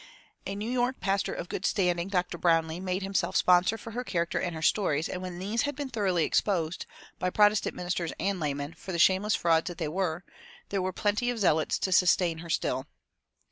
[0.47, 2.39] A New York pastor of good standing, Dr.
[2.39, 5.89] Brownlee, made himself sponsor for her character and her stories; and when these had been
[5.89, 6.87] thoroughly exposed,
[7.19, 10.23] by Protestant ministers and laymen, for the shameless frauds that they were,
[10.69, 12.87] there were plenty of zealots to sustain her still.